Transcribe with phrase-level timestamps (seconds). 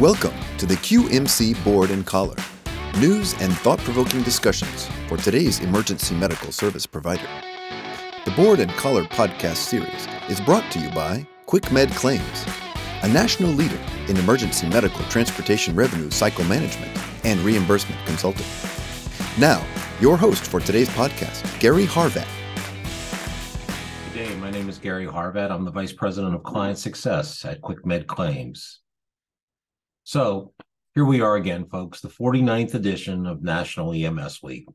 [0.00, 2.34] Welcome to the QMC Board and Collar,
[2.98, 7.28] news and thought provoking discussions for today's emergency medical service provider.
[8.24, 12.44] The Board and Collar podcast series is brought to you by QuickMed Claims,
[13.04, 13.78] a national leader
[14.08, 16.90] in emergency medical transportation revenue cycle management
[17.24, 18.46] and reimbursement consulting.
[19.38, 19.64] Now,
[20.00, 22.26] your host for today's podcast, Gary Harvat.
[24.12, 24.34] Good day.
[24.38, 25.52] My name is Gary Harvat.
[25.52, 28.80] I'm the Vice President of Client Success at QuickMed Claims.
[30.06, 30.52] So
[30.94, 34.68] here we are again, folks, the 49th edition of National EMS Week.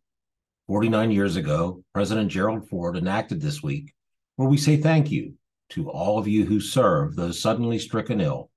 [0.65, 3.93] 49 years ago, President Gerald Ford enacted this week
[4.37, 5.35] where we say thank you
[5.69, 8.49] to all of you who serve those suddenly stricken ill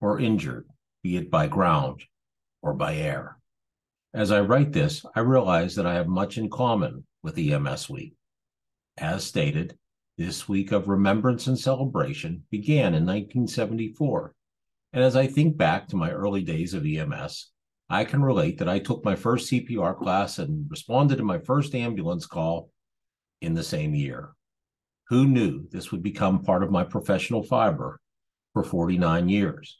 [0.00, 0.68] or injured,
[1.02, 2.04] be it by ground
[2.62, 3.36] or by air.
[4.14, 8.14] As I write this, I realize that I have much in common with EMS Week.
[8.96, 9.76] As stated,
[10.16, 14.36] this week of remembrance and celebration began in 1974
[14.92, 17.50] and as I think back to my early days of EMS,
[17.88, 21.74] I can relate that I took my first CPR class and responded to my first
[21.74, 22.70] ambulance call
[23.40, 24.32] in the same year.
[25.08, 28.00] Who knew this would become part of my professional fiber
[28.52, 29.78] for 49 years?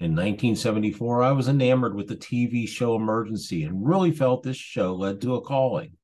[0.00, 4.94] In 1974, I was enamored with the TV show Emergency and really felt this show
[4.94, 5.96] led to a calling,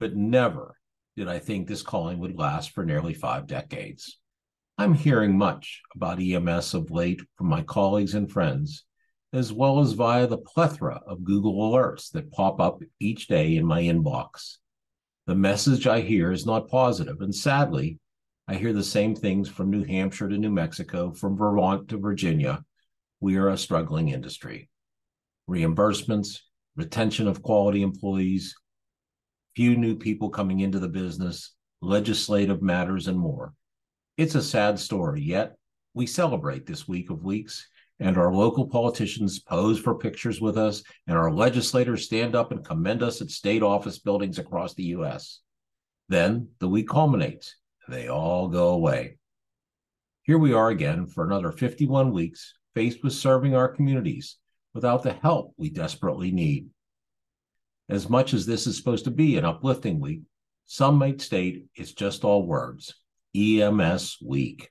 [0.00, 0.76] but never
[1.16, 4.18] did I think this calling would last for nearly five decades.
[4.78, 8.84] I'm hearing much about EMS of late from my colleagues and friends,
[9.32, 13.64] as well as via the plethora of Google alerts that pop up each day in
[13.64, 14.58] my inbox.
[15.26, 17.98] The message I hear is not positive, and sadly,
[18.46, 22.62] I hear the same things from New Hampshire to New Mexico, from Vermont to Virginia.
[23.18, 24.68] We are a struggling industry.
[25.48, 26.40] Reimbursements,
[26.76, 28.54] retention of quality employees,
[29.56, 33.54] few new people coming into the business, legislative matters, and more.
[34.16, 35.56] It's a sad story, yet
[35.92, 37.68] we celebrate this week of weeks,
[38.00, 42.64] and our local politicians pose for pictures with us, and our legislators stand up and
[42.64, 45.40] commend us at state office buildings across the U.S.
[46.08, 47.56] Then the week culminates,
[47.88, 49.18] they all go away.
[50.22, 54.38] Here we are again for another 51 weeks, faced with serving our communities
[54.72, 56.70] without the help we desperately need.
[57.90, 60.22] As much as this is supposed to be an uplifting week,
[60.64, 62.94] some might state it's just all words.
[63.36, 64.70] EMS Week.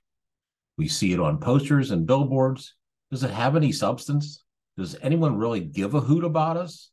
[0.78, 2.76] We see it on posters and billboards.
[3.12, 4.44] Does it have any substance?
[4.78, 6.90] Does anyone really give a hoot about us?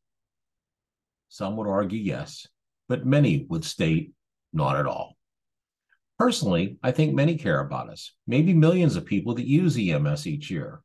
[1.28, 2.46] Some would argue yes,
[2.88, 4.12] but many would state
[4.52, 5.16] not at all.
[6.18, 10.50] Personally, I think many care about us, maybe millions of people that use EMS each
[10.50, 10.82] year.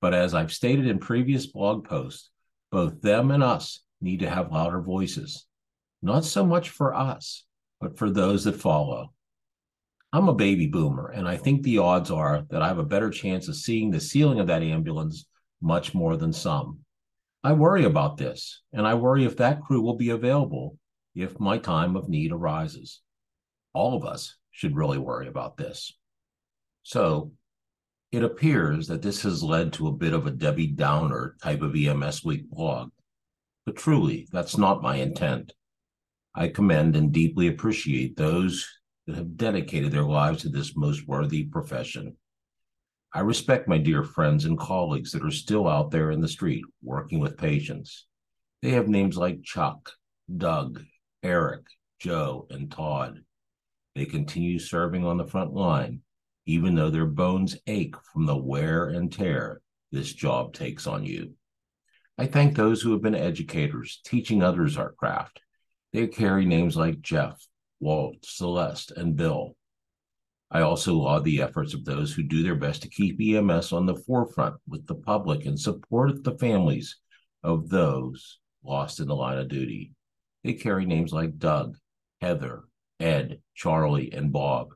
[0.00, 2.30] But as I've stated in previous blog posts,
[2.72, 5.46] both them and us need to have louder voices,
[6.02, 7.44] not so much for us,
[7.80, 9.13] but for those that follow.
[10.14, 13.10] I'm a baby boomer, and I think the odds are that I have a better
[13.10, 15.26] chance of seeing the ceiling of that ambulance
[15.60, 16.78] much more than some.
[17.42, 20.78] I worry about this, and I worry if that crew will be available
[21.16, 23.00] if my time of need arises.
[23.72, 25.92] All of us should really worry about this.
[26.84, 27.32] So,
[28.12, 31.74] it appears that this has led to a bit of a Debbie Downer type of
[31.74, 32.92] EMS Week blog,
[33.66, 35.54] but truly, that's not my intent.
[36.36, 38.64] I commend and deeply appreciate those
[39.06, 42.16] that have dedicated their lives to this most worthy profession.
[43.12, 46.64] I respect my dear friends and colleagues that are still out there in the street
[46.82, 48.06] working with patients.
[48.62, 49.92] They have names like Chuck,
[50.36, 50.82] Doug,
[51.22, 51.62] Eric,
[52.00, 53.20] Joe, and Todd.
[53.94, 56.00] They continue serving on the front line,
[56.46, 59.60] even though their bones ache from the wear and tear
[59.92, 61.34] this job takes on you.
[62.18, 65.40] I thank those who have been educators, teaching others our craft.
[65.92, 67.40] They carry names like Jeff,
[67.80, 69.56] Walt, Celeste, and Bill.
[70.50, 73.86] I also laud the efforts of those who do their best to keep EMS on
[73.86, 76.98] the forefront with the public and support the families
[77.42, 79.92] of those lost in the line of duty.
[80.44, 81.76] They carry names like Doug,
[82.20, 82.64] Heather,
[83.00, 84.68] Ed, Charlie, and Bob.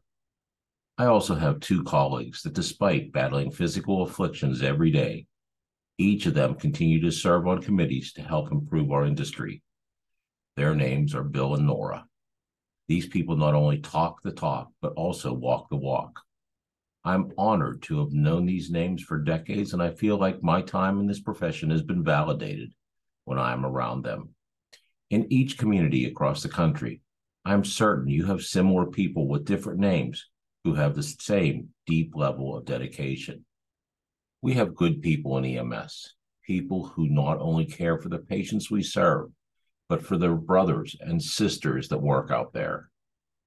[0.97, 5.27] I also have two colleagues that, despite battling physical afflictions every day,
[5.97, 9.63] each of them continue to serve on committees to help improve our industry.
[10.57, 12.05] Their names are Bill and Nora.
[12.89, 16.21] These people not only talk the talk, but also walk the walk.
[17.05, 20.99] I'm honored to have known these names for decades, and I feel like my time
[20.99, 22.73] in this profession has been validated
[23.25, 24.31] when I am around them.
[25.11, 27.03] In each community across the country,
[27.45, 30.27] I'm certain you have similar people with different names
[30.65, 33.45] who have the same deep level of dedication.
[34.43, 38.83] We have good people in EMS, people who not only care for the patients we
[38.83, 39.31] serve,
[39.89, 42.91] but for their brothers and sisters that work out there.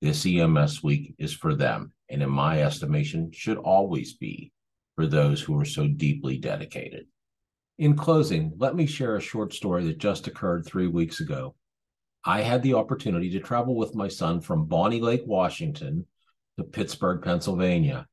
[0.02, 4.52] This EMS week is for them, and in my estimation, should always be
[4.96, 7.06] for those who are so deeply dedicated.
[7.78, 11.56] In closing, let me share a short story that just occurred three weeks ago.
[12.24, 16.06] I had the opportunity to travel with my son from Bonney Lake, Washington
[16.58, 18.08] to Pittsburgh, Pennsylvania.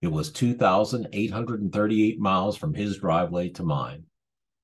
[0.00, 4.04] It was 2,838 miles from his driveway to mine.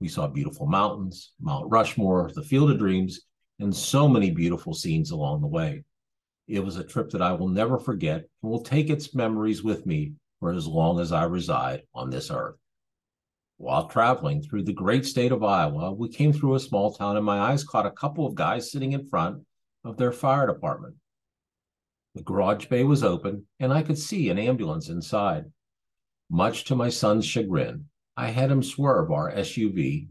[0.01, 3.21] We saw beautiful mountains, Mount Rushmore, the Field of Dreams,
[3.59, 5.85] and so many beautiful scenes along the way.
[6.47, 9.87] It was a trip that I will never forget and will take its memories with
[9.87, 12.57] me for as long as I reside on this earth.
[13.57, 17.27] While traveling through the great state of Iowa, we came through a small town and
[17.27, 19.43] my eyes caught a couple of guys sitting in front
[19.85, 20.95] of their fire department.
[22.15, 25.47] The garage bay was open and I could see an ambulance inside.
[26.31, 27.87] Much to my son's chagrin,
[28.19, 30.09] I had him swerve our SUV,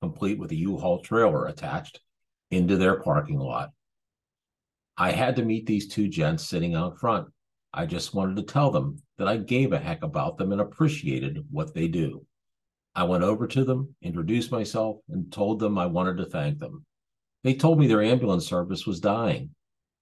[0.00, 1.98] complete with a U-Haul trailer attached,
[2.52, 3.72] into their parking lot.
[4.96, 7.26] I had to meet these two gents sitting out front.
[7.74, 11.44] I just wanted to tell them that I gave a heck about them and appreciated
[11.50, 12.24] what they do.
[12.94, 16.86] I went over to them, introduced myself, and told them I wanted to thank them.
[17.42, 19.50] They told me their ambulance service was dying.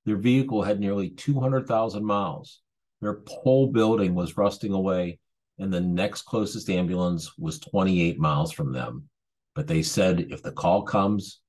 [0.05, 2.61] Their vehicle had nearly 200,000 miles.
[3.01, 5.21] Their whole building was rusting away,
[5.59, 9.09] and the next closest ambulance was 28 miles from them.
[9.55, 11.41] But they said if the call comes,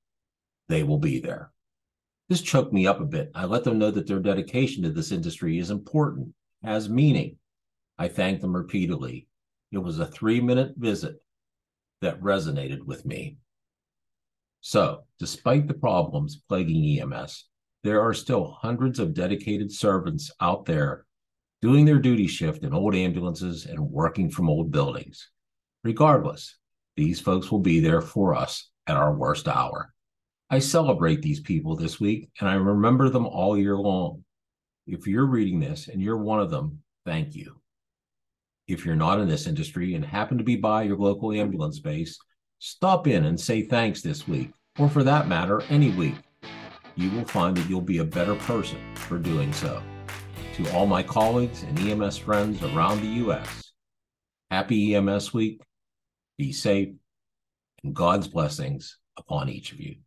[0.68, 1.52] they will be there.
[2.28, 3.30] This choked me up a bit.
[3.34, 7.36] I let them know that their dedication to this industry is important, has meaning.
[7.98, 9.28] I thanked them repeatedly.
[9.72, 11.16] It was a three minute visit
[12.00, 13.38] that resonated with me.
[14.60, 17.44] So, despite the problems plaguing EMS,
[17.84, 21.06] there are still hundreds of dedicated servants out there
[21.60, 25.30] doing their duty shift in old ambulances and working from old buildings.
[25.84, 26.56] Regardless,
[26.96, 29.92] these folks will be there for us at our worst hour.
[30.50, 34.24] I celebrate these people this week and I remember them all year long.
[34.86, 37.60] If you're reading this and you're one of them, thank you.
[38.66, 42.18] If you're not in this industry and happen to be by your local ambulance base,
[42.58, 46.16] stop in and say thanks this week, or for that matter, any week.
[46.96, 49.82] You will find that you'll be a better person for doing so.
[50.58, 53.74] To all my colleagues and EMS friends around the U.S.,
[54.50, 55.62] happy EMS week,
[56.36, 56.88] be safe,
[57.84, 59.98] and God's blessings upon each of you.